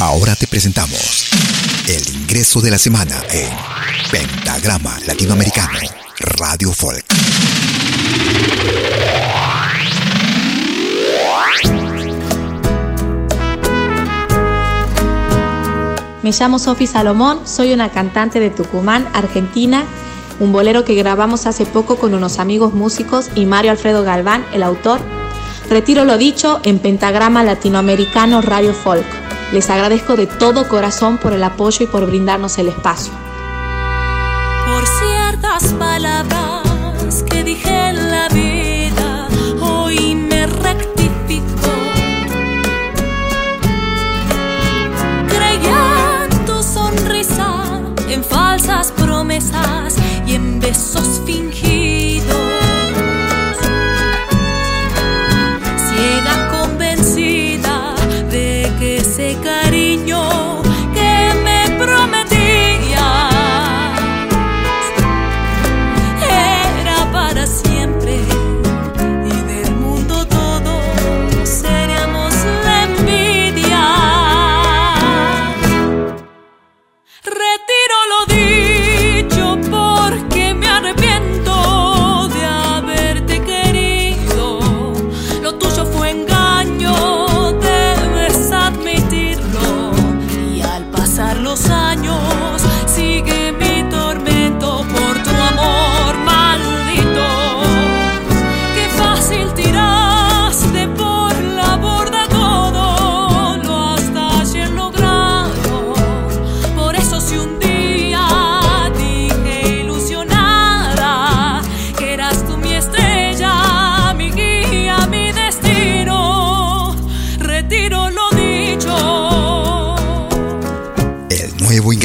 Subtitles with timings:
[0.00, 1.28] Ahora te presentamos
[1.86, 3.50] el ingreso de la semana en
[4.10, 5.78] Pentagrama Latinoamericano
[6.38, 7.04] Radio Folk.
[16.22, 19.84] Me llamo Sofi Salomón, soy una cantante de Tucumán, Argentina,
[20.38, 24.62] un bolero que grabamos hace poco con unos amigos músicos y Mario Alfredo Galván, el
[24.62, 25.02] autor.
[25.68, 29.29] Retiro lo dicho en Pentagrama Latinoamericano Radio Folk.
[29.52, 33.12] Les agradezco de todo corazón por el apoyo y por brindarnos el espacio.
[34.66, 39.28] Por ciertas palabras que dije en la vida,
[39.60, 41.72] hoy me rectifico.
[45.28, 49.89] Creía tu sonrisa, en falsas promesas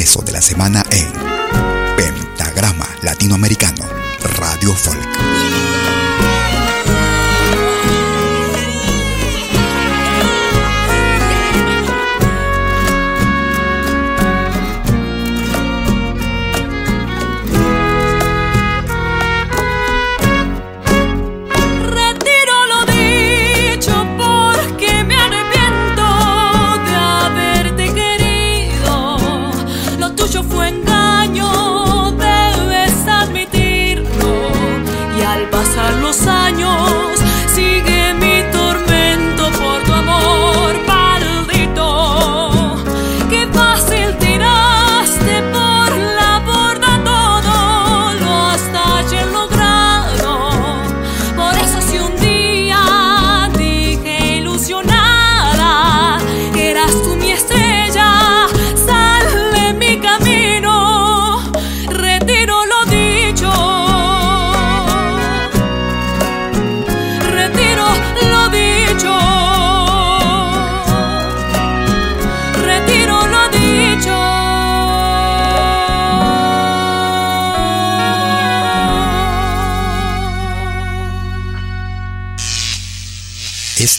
[0.00, 1.12] de la semana en
[1.94, 3.69] Pentagrama Latinoamericano